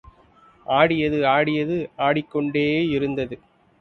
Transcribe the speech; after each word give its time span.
ஆடியது 0.65 1.19
ஆடியது, 1.27 1.77
ஆடிக்கொண்டே 1.99 2.67
இருந்தது. 2.89 3.37